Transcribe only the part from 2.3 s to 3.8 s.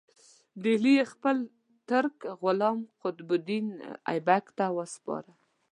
غلام قطب الدین